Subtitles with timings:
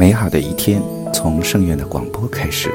[0.00, 2.70] 美好的一天从圣院的广播开始。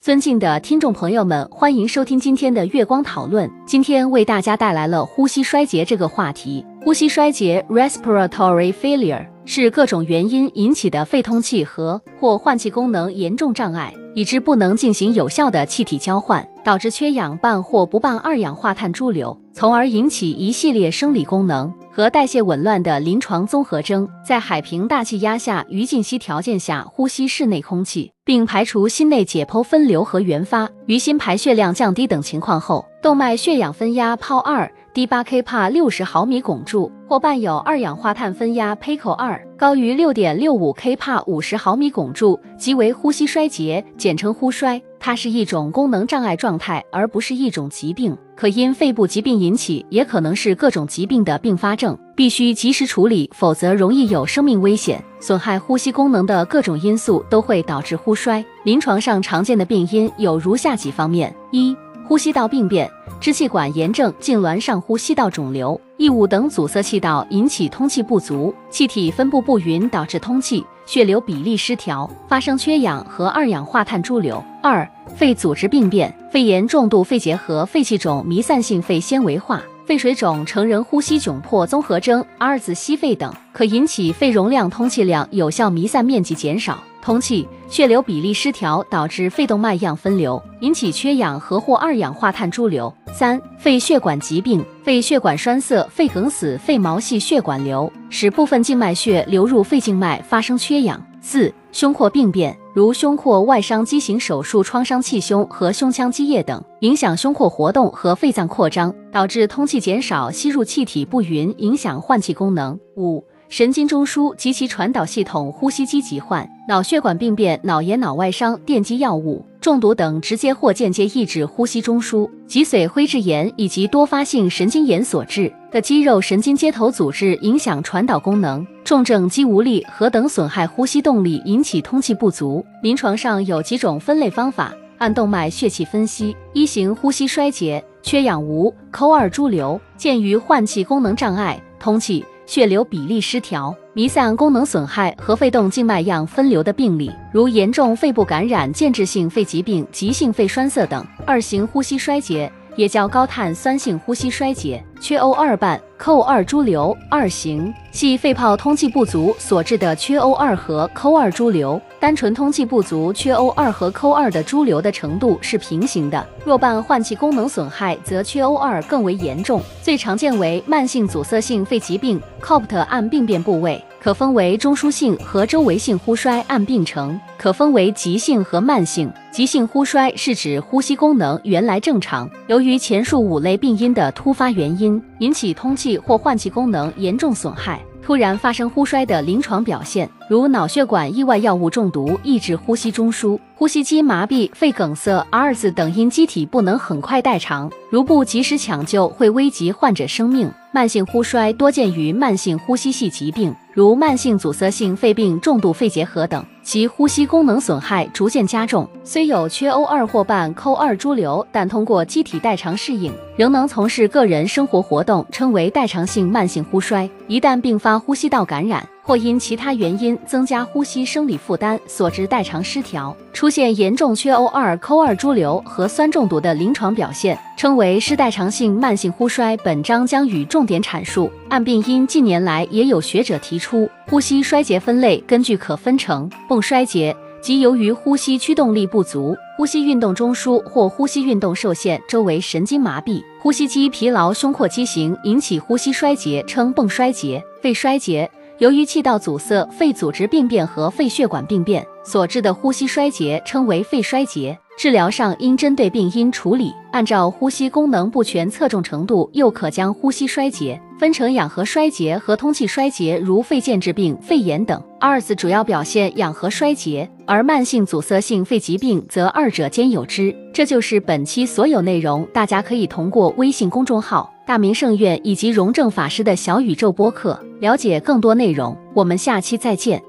[0.00, 3.48] 尊敬的听众朋友们，欢迎收听今天的月光讨论。
[3.64, 6.66] 今天为大家带来了呼吸衰竭这个话题。
[6.84, 21.72] 呼吸衰竭 （respiratory failure） 是各种原因引起的肺通气和或换气功能严重障碍，以致不能进行有效的气体交换，导致缺氧伴或不伴二氧化碳潴留，从而引起一系列生理功能。
[21.94, 44.82] 和代谢紊乱的临床综合征，在海平大气压下余静息条件下呼吸室内空气，并排除心内解剖分流和原发，于心排血量降低等情况后，动脉血氧分压 PO 二低八 k 帕六十毫米汞柱或伴有二氧化碳分压 PaCO 二高于六点六五 k 帕五十毫米汞柱，即为呼吸衰竭，简称呼衰。
[44.98, 55.00] 它是一种功能障碍状态，而不是一种疾病，可因肺部疾病引起，也可能是各种疾病的并发症，必须及时处理，否则容易有生命危险。
[55.20, 58.44] 损害呼吸功能的各种因素都会导致呼衰。
[58.64, 61.72] 临床上常见的病因有如下几方面：一、
[62.06, 70.64] 呼吸道病变，支气管炎症、痉挛上呼吸道肿瘤、异物等阻塞气道，引起通气不足，气体分布不匀，导致通气。
[70.84, 74.42] 血流比例失调，发生缺氧和二氧化碳潴留。
[74.60, 86.82] 二、肺组织病变，肺炎、重度肺结核、肺气肿、弥散性肺纤维化、肺水肿、成人呼吸窘迫综合征、阿尔兹西肺等，可引起肺容量、通气量、有效弥散面积减少。
[87.02, 92.94] 通气血流比例失调，导致肺动脉样分流，引起缺氧和或二氧化碳潴留。
[93.12, 101.04] 三、肺血管疾病，肺血管栓塞、肺梗死、肺毛细血管瘤，使部分静脉血流入肺静脉，发生缺氧。
[101.20, 112.78] 四、胸廓病变，如胸廓外伤畸形手术创伤气胸和胸腔积液等，影响胸廓活动和肺脏扩张，导致通气减少，吸入气体不匀，影响换气功能。
[112.96, 132.64] 五、神经中枢及其传导系统、呼吸机疾患、脑血管病变、脑炎、脑外伤、电击药物中毒等，直接或间接抑制呼吸中枢、脊髓灰质炎以及多发性神经炎所致的肌肉神经接头组织影响传导功能、重症肌无力和等损害呼吸动力，引起通气不足。
[132.82, 142.24] 临床上有几种分类方法，按动脉血气分析：一型呼吸衰竭，缺氧无，Co 二潴留，见于换气功能障碍、通气。
[142.52, 151.02] 血流比例失调、弥散功能损害和肺动静脉样分流的病例，如严重肺部感染、间质性肺疾病、急性肺栓塞等。
[151.24, 156.96] 二型呼吸衰竭也叫高碳酸性呼吸衰竭，缺 O 二半、Co 二潴留。
[157.10, 161.80] 二型系肺泡通气不足所致的缺 O 二和 Co 二潴留。
[162.00, 166.26] 单纯通气不足，缺 O 二和 Co 二的潴留的程度是平行的。
[166.44, 169.62] 若伴换气功能损害，则缺 O 二更为严重。
[169.82, 179.08] 最常见为慢性阻塞性肺疾病，COPT 按病变部位可分为中枢性和周围性呼衰，按病程可分为急性和慢性。
[179.30, 187.80] 急性呼衰是指呼吸功能原来正常，由于前述五类病因的突发原因，引起通气或换气功能严重损害。
[188.02, 200.52] 突然发生呼衰的临床表现，如脑血管意外药物中毒、抑制呼吸中枢、呼吸机麻痹、肺梗塞、阿尔兹等，因机体不能很快代偿，如不及时抢救，会危及患者生命。
[200.72, 208.88] 慢性呼衰多见于慢性呼吸系疾病，如慢性阻塞性肺病、重度肺结核等，其呼吸功能损害逐渐加重。
[209.04, 217.08] 虽有缺 O 二或伴 Co 二潴留，但通过机体代偿适应，仍能从事个人生活活动，称为代偿性慢性呼衰。
[217.26, 229.56] 一旦并发呼吸道感染，或因其他原因增加呼吸生理负担所致代偿失调，出现严重缺 O 二、Co 二潴留和酸中毒的临床表现，称为失代偿性慢性呼衰。
[229.58, 231.30] 本章将与重点阐述。
[231.48, 247.42] 按病因，近年来也有学者提出，呼吸衰竭分类根据可分成泵衰竭，即由于呼吸驱动力不足、呼吸运动中枢或呼吸运动受限、周围神经麻痹、呼吸肌疲劳、胸廓畸形引起呼吸衰竭，称泵衰竭。
[247.62, 248.30] 肺衰竭。
[248.58, 254.58] 由于气道阻塞、肺组织病变和肺血管病变所致的呼吸衰竭，称为肺衰竭。
[254.76, 264.80] 治疗上应针对病因处理，按照呼吸功能不全侧重程度，又可将呼吸衰竭分成氧合衰竭和通气衰竭，如肺间质病、肺炎等。
[265.00, 270.32] 阿尔兹主要表现氧合衰竭，而慢性阻塞性肺疾病则二者兼有之。
[270.52, 278.76] 这就是本期所有内容，大家可以通过微信公众号“大明圣院”以及荣正法师的小宇宙播客了解更多内容。
[278.94, 280.00] 我们下期再见。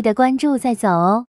[0.00, 1.29] 记得关注再走哦。